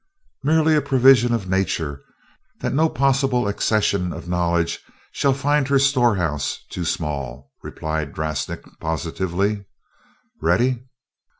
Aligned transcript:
"Merely 0.43 0.75
a 0.75 0.81
provision 0.81 1.31
of 1.31 1.47
Nature 1.47 2.01
that 2.61 2.73
no 2.73 2.89
possible 2.89 3.47
accession 3.47 4.11
of 4.11 4.27
knowledge 4.27 4.79
shall 5.11 5.31
find 5.31 5.67
her 5.67 5.77
storehouse 5.77 6.65
too 6.71 6.85
small," 6.85 7.51
replied 7.61 8.11
Drasnik, 8.11 8.63
positively. 8.79 9.65
"Ready?" 10.41 10.85